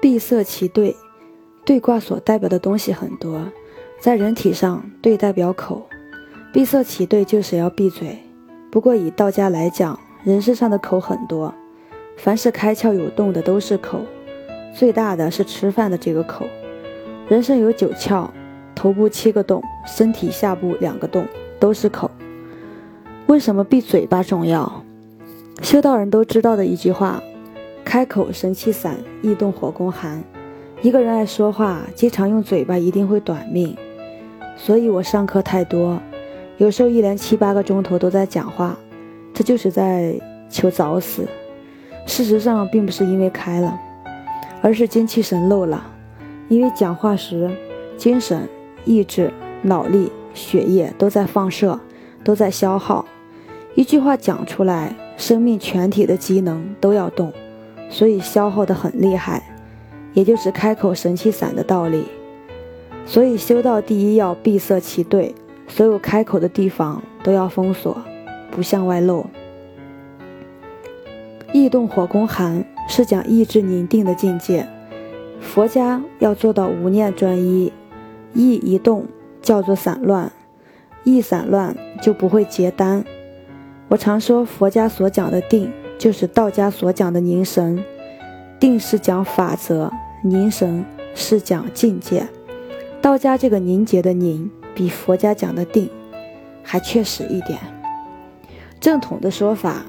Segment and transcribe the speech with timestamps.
[0.00, 0.94] 闭塞其兑，
[1.64, 3.40] 兑卦所代表的东西很多，
[3.98, 5.86] 在人体上，兑代表口，
[6.52, 8.18] 闭塞其兑就是要闭嘴。
[8.70, 11.52] 不过以道家来讲，人身上的口很多，
[12.18, 14.00] 凡是开窍有洞的都是口，
[14.74, 16.44] 最大的是吃饭的这个口。
[17.28, 18.28] 人生有九窍，
[18.74, 21.26] 头部七个洞，身体下部两个洞，
[21.58, 22.10] 都是口。
[23.26, 24.84] 为什么闭嘴巴重要？
[25.62, 27.22] 修道人都知道的一句话：
[27.86, 30.20] 开口神气散，易动火攻寒。
[30.82, 33.76] 一个人爱说话，经常用嘴巴，一定会短命。
[34.56, 35.96] 所以我上课太多，
[36.58, 38.76] 有时候一连七八个钟头都在讲话，
[39.32, 40.20] 这就是在
[40.50, 41.28] 求早死。
[42.06, 43.78] 事实上，并不是因为开了，
[44.60, 45.86] 而是精气神漏了。
[46.48, 47.48] 因为讲话时，
[47.96, 48.48] 精神、
[48.84, 49.32] 意志、
[49.62, 51.78] 脑力、血液都在放射，
[52.24, 53.06] 都在消耗。
[53.76, 57.32] 一句话讲出来，生命全体的机能都要动，
[57.88, 59.42] 所以消耗的很厉害。
[60.12, 62.04] 也就是开口神气散的道理。
[63.04, 65.34] 所以修道第一要闭塞其兑，
[65.68, 67.94] 所有开口的地方都要封锁，
[68.50, 69.26] 不向外露。
[71.52, 74.66] 意动火攻寒是讲意志宁定的境界。
[75.38, 77.70] 佛家要做到无念专一，
[78.32, 79.04] 意一动
[79.42, 80.32] 叫做散乱，
[81.04, 83.04] 意散乱就不会结丹。
[83.88, 87.84] 我常说佛家所讲的定，就是道家所讲的凝神。
[88.58, 89.90] 定是讲法则，
[90.22, 90.82] 凝神
[91.14, 92.26] 是讲境界。
[93.02, 95.90] 道家这个凝结的凝，比佛家讲的定
[96.62, 97.58] 还确实一点。
[98.80, 99.84] 正统的说法，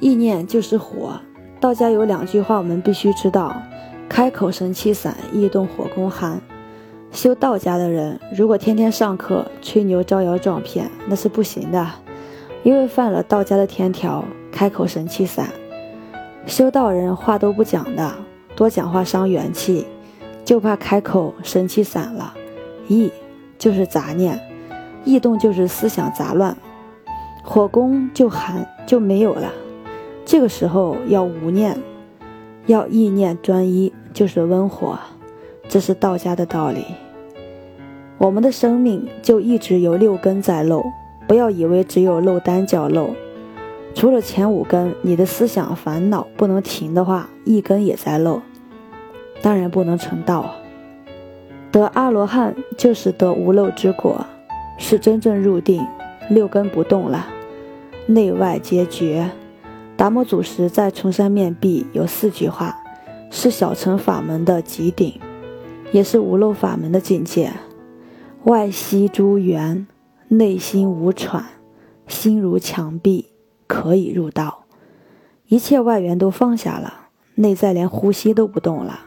[0.00, 1.20] 意念就是火。
[1.60, 3.54] 道家有两句话我们必须知道。
[4.08, 6.40] 开口神气散，易动火攻寒。
[7.12, 11.86] 修道家的人，如果天天上课吹牛招摇撞骗，那是不行的，
[12.62, 14.24] 因为犯了道家的天条。
[14.50, 15.48] 开口神气散，
[16.46, 18.12] 修道人话都不讲的，
[18.54, 19.86] 多讲话伤元气，
[20.44, 22.34] 就怕开口神气散了。
[22.88, 23.10] 易
[23.58, 24.40] 就是杂念，
[25.04, 26.56] 易动就是思想杂乱，
[27.44, 29.52] 火攻就寒就没有了。
[30.24, 31.76] 这个时候要无念，
[32.66, 33.92] 要意念专一。
[34.12, 34.98] 就是温火，
[35.68, 36.84] 这是道家的道理。
[38.18, 40.84] 我们的生命就一直有六根在漏，
[41.28, 43.10] 不要以为只有漏单叫漏，
[43.94, 48.40] 除了前五根，你的思想烦恼不能停的话，一根也在漏，
[49.42, 50.54] 当然不能成道。
[51.72, 54.24] 得阿罗汉就是得无漏之果，
[54.78, 55.86] 是真正入定，
[56.28, 57.26] 六根不动了，
[58.06, 59.30] 内外皆绝。
[59.96, 62.76] 达摩祖师在崇山面壁有四句话。
[63.32, 65.20] 是小乘法门的极顶，
[65.92, 67.52] 也是无漏法门的境界。
[68.42, 69.86] 外息诸缘，
[70.26, 71.44] 内心无喘，
[72.08, 73.29] 心如墙壁，
[73.70, 74.64] 可以入道。
[75.46, 76.92] 一切外缘都放下了，
[77.36, 78.98] 内在连呼吸都不动了，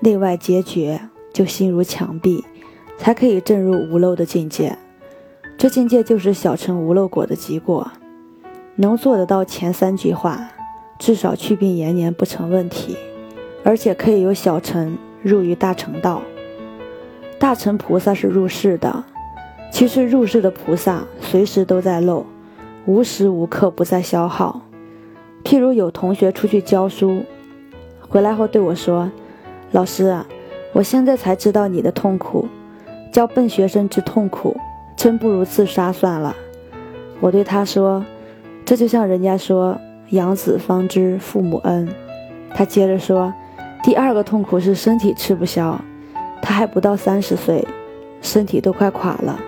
[0.00, 1.00] 内外皆绝，
[1.32, 2.44] 就心如墙壁，
[2.98, 4.76] 才可以证入无漏的境界。
[5.56, 7.90] 这境界就是小乘无漏果的结果。
[8.74, 10.50] 能做得到前三句话，
[10.98, 12.98] 至少去病延年不成问题。
[13.64, 16.20] 而且可以由小乘入于大乘道，
[17.38, 19.02] 大乘菩萨是入世的。
[19.72, 22.24] 其实入世的菩萨随时都在漏，
[22.86, 24.60] 无时无刻不在消耗。
[25.44, 27.22] 譬如有同学出去教书，
[28.08, 29.10] 回来后对我说
[29.72, 30.26] ：“老师啊，
[30.72, 32.48] 我现在才知道你的痛苦，
[33.12, 34.56] 教笨学生之痛苦，
[34.96, 36.34] 真不如自杀算了。”
[37.20, 38.04] 我对他说
[38.64, 39.78] ：“这就像人家说
[40.10, 41.88] 养子方知父母恩。”
[42.54, 43.32] 他接着说。
[43.82, 45.80] 第二个痛苦是身体吃不消，
[46.42, 47.64] 他还不到三十岁，
[48.20, 49.38] 身体都快垮了，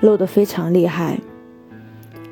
[0.00, 1.18] 漏得非常厉害。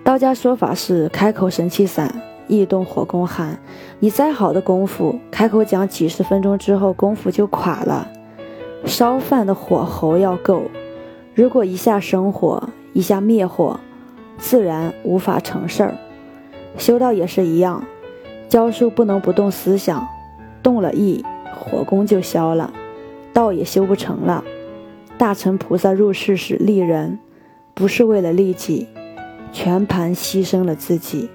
[0.04, 2.12] 道家说法是开口神气散，
[2.48, 3.56] 易动火攻寒。
[4.00, 8.08] 你再好的功夫，开口讲几十分钟之后，功夫就垮了。
[8.84, 10.64] 烧饭的火候要够，
[11.36, 13.78] 如果一下生火，一下灭火，
[14.38, 15.94] 自然无法成事儿。
[16.76, 17.84] 修道也是一样，
[18.48, 20.04] 教书不能不动思想，
[20.62, 21.24] 动了意。
[21.54, 22.72] 火功就消了，
[23.32, 24.42] 道也修不成了。
[25.16, 27.20] 大乘菩萨入世时利人，
[27.72, 28.88] 不是为了利己，
[29.52, 31.28] 全盘牺牲了自己，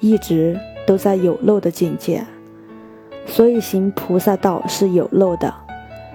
[0.00, 2.24] 一直都在有漏的境界。
[3.26, 5.54] 所以行菩萨道是有漏的，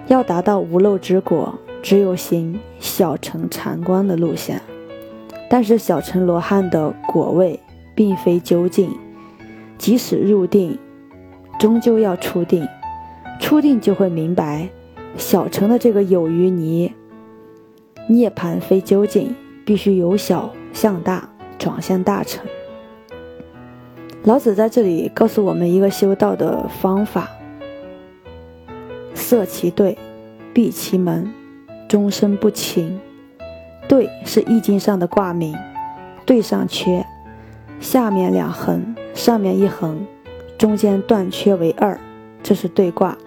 [0.07, 4.59] 要达到无漏之果，只有行小乘禅观的路线。
[5.49, 7.59] 但是小乘罗汉的果位
[7.93, 8.89] 并非究竟，
[9.77, 10.79] 即使入定，
[11.59, 12.67] 终究要出定。
[13.39, 14.69] 初定就会明白，
[15.15, 16.91] 小乘的这个有余泥，
[18.07, 21.29] 涅盘非究竟，必须由小向大，
[21.63, 22.45] 转向大乘。
[24.25, 27.29] 老子在这里告诉我们一个修道的方法：
[29.13, 29.97] 塞其兑，
[30.53, 31.31] 闭其门，
[31.87, 32.99] 终身不勤。
[33.87, 35.55] 兑是易经上的卦名，
[36.25, 37.05] 兑上缺，
[37.79, 40.05] 下面两横，上面一横，
[40.57, 41.97] 中间断缺为二，
[42.43, 43.17] 这是兑卦。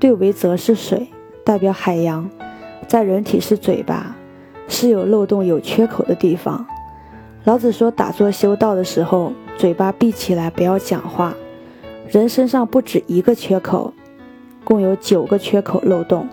[0.00, 1.06] 兑为则是水，
[1.44, 2.28] 代表海洋，
[2.88, 4.16] 在人体是嘴巴，
[4.66, 6.66] 是有漏洞、有缺口的地方。
[7.48, 11.34] 老子说，打坐修道的时候，嘴巴闭起来，不要讲话。
[12.10, 13.94] 人身上不止一个缺口，
[14.64, 16.28] 共有九个缺口漏洞，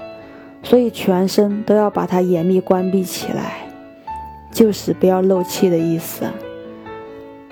[0.61, 3.65] 所以全身都要把它严密关闭起来，
[4.51, 6.25] 就是不要漏气的意思。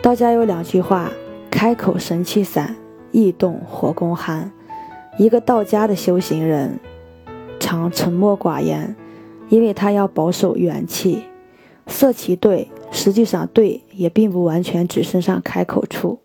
[0.01, 1.09] 道家有两句话：
[1.49, 2.75] 开口神气散，
[3.13, 4.51] 意动火攻寒。
[5.17, 6.77] 一个道家的修行人，
[7.61, 8.93] 常沉默寡言，
[9.47, 11.23] 因为他要保守元气。
[11.87, 16.19] 色其对，实际上对也并不完全指身上开口处，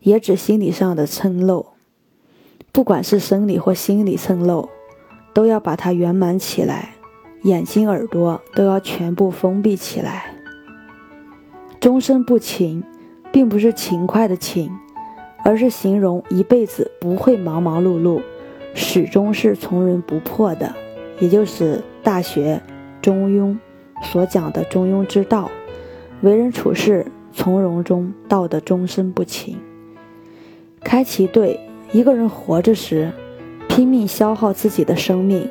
[0.00, 1.66] 也指心理上的撑漏。
[2.72, 4.68] 不管是生理或心理撑漏，
[5.32, 6.94] 都要把它圆满起来。
[7.42, 10.34] 眼睛、耳朵都要全部封闭起来。
[11.78, 12.82] 终身不勤，
[13.30, 14.70] 并不是勤快的勤。
[15.46, 18.22] 而是形容一辈子不会忙忙碌碌，
[18.74, 20.74] 始终是从容不迫的，
[21.20, 22.62] 也就是《大学》
[23.02, 23.54] 中庸
[24.04, 25.50] 所讲的中庸之道，
[26.20, 29.58] 为人处事从容中道的终身不勤。
[30.82, 31.58] 开其对，
[31.92, 33.10] 一个人活着时，
[33.68, 35.48] 拼命消耗自己的生命，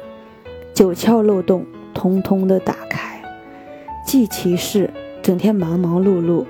[0.74, 3.22] 九窍漏洞通通的打开；
[4.06, 4.90] 济其事，
[5.22, 6.46] 整天忙忙碌碌，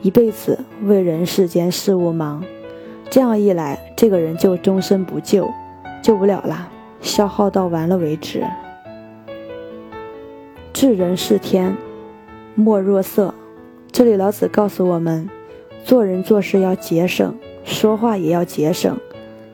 [0.00, 2.42] 一辈子为人世间事务忙。
[3.10, 5.50] 这样一来，这个人就终身不救，
[6.00, 6.68] 救不了了，
[7.02, 8.44] 消耗到完了为止。
[10.80, 11.76] 治人是天，
[12.54, 13.34] 莫若色。
[13.92, 15.28] 这里老子告诉我们，
[15.84, 17.36] 做人做事要节省，
[17.66, 18.96] 说话也要节省，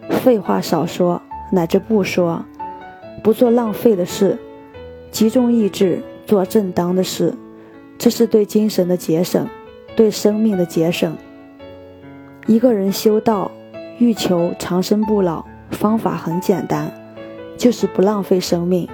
[0.08, 1.20] 废话少说，
[1.50, 2.44] 乃至不说，
[3.25, 4.38] 不做浪费的事，
[5.11, 7.34] 集中意志做正当的事，
[7.99, 9.49] 这是对精神的节省，
[9.96, 11.17] 对生命的节省。
[12.46, 13.50] 一个人修道，
[13.99, 16.88] 欲求长生不老，方法很简单，
[17.56, 18.88] 就是不浪费生命，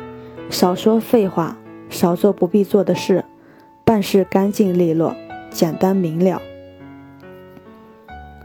[0.49, 1.55] 少说废话，
[1.93, 3.25] 少做不必做的事，
[3.85, 5.15] 办事干净利落，
[5.51, 6.41] 简单明了。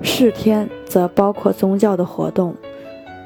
[0.02, 2.54] 事天则包括宗教的活动，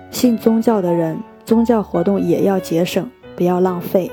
[0.10, 4.10] 信宗教的人，宗教活动也要节省，不要浪费。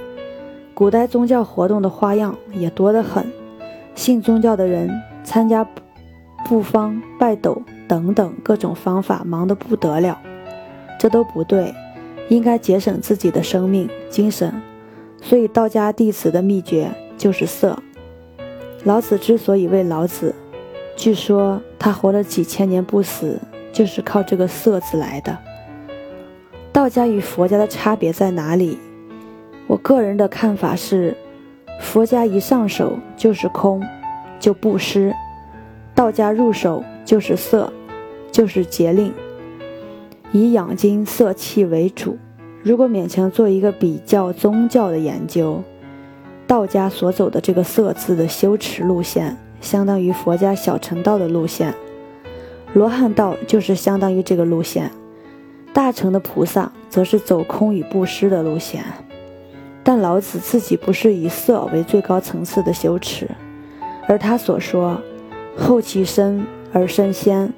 [0.74, 3.30] 古代宗教活动的花样也多得很，
[3.94, 4.90] 信宗教的人
[5.22, 5.64] 参加。
[6.44, 10.18] 布方、拜斗等等各种方法，忙得不得了，
[10.98, 11.74] 这都不对，
[12.28, 14.54] 应该节省自己的生命、精神。
[15.20, 17.78] 所以道家弟子的秘诀就是色。
[18.84, 20.34] 老子之所以为老子，
[20.96, 23.38] 据说他活了几千年不死，
[23.72, 25.36] 就是靠这个色字来的。
[26.72, 28.78] 道家与佛家的差别在哪里？
[29.66, 31.16] 我个人的看法是，
[31.80, 33.84] 佛家一上手就是空，
[34.38, 35.12] 就布施。
[35.94, 37.72] 道家入手就是色，
[38.30, 39.12] 就是节令，
[40.30, 42.16] 以养精色气为主。
[42.68, 45.62] 如果勉强做一个比较宗教的研究，
[46.46, 51.72] 道家所走的这个色字的修持路线，相当于佛家小乘道的路线；
[52.74, 54.90] 罗汉道就是相当于这个路线；
[55.72, 58.84] 大乘的菩萨则是走空与布施的路线。
[59.82, 63.26] 但老子自己不是以色为最高层次的修持，
[64.06, 65.00] 而他所说。
[65.56, 67.50] 后其身而身先，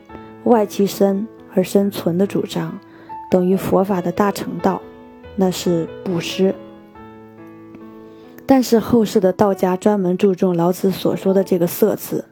[0.45, 2.79] 外其身而身存的主张，
[3.29, 4.81] 等于佛法的大乘道，
[5.41, 6.55] 那是布施。
[8.45, 12.27] 但是后世的道家专门注重老子所说的这个“色”字，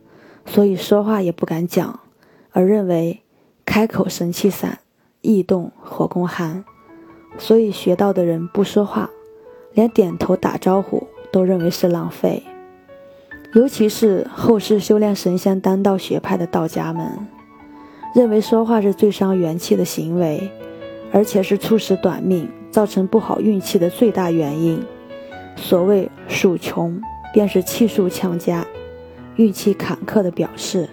[0.45, 2.00] 所以说话也不敢讲，
[2.50, 3.23] 而认为
[3.65, 4.81] 开口神气散，
[5.23, 6.62] 意动火攻寒，
[7.38, 9.09] 所以学道的人不说话，
[9.73, 12.43] 连点头打招呼都认为是浪费。
[13.55, 17.27] 尤其是后世修炼神仙丹道学派的道家们，
[18.15, 20.50] 认为说话是最伤元气的行为，
[21.11, 24.83] 而且是促使短命、造成不好运气的最大原因。
[25.57, 27.01] 所谓“数穷”，
[27.35, 28.65] 便是气数强加、
[29.37, 30.89] 运气坎坷的表示。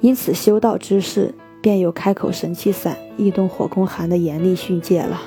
[0.00, 1.32] 因此，修道之士
[1.62, 5.22] 便有开口神气散、易动火攻寒的严厉训诫了。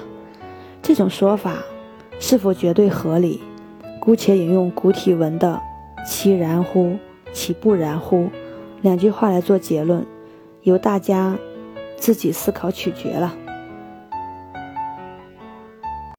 [0.82, 1.58] 这种说法
[2.20, 3.42] 是否绝对合理？
[4.00, 5.60] 姑且引用古体文的。
[6.06, 6.96] 其然乎？
[7.34, 8.30] 其不然乎？
[8.82, 10.06] 两句话来做结论，
[10.62, 11.38] 由大家
[11.98, 13.36] 自己思考取决了。